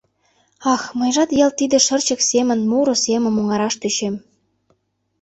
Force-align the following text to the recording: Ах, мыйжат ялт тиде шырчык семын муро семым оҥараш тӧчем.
Ах, 0.73 0.81
мыйжат 0.99 1.29
ялт 1.43 1.55
тиде 1.59 1.77
шырчык 1.85 2.19
семын 2.31 2.59
муро 2.69 2.95
семым 3.05 3.35
оҥараш 3.41 3.75
тӧчем. 3.81 4.15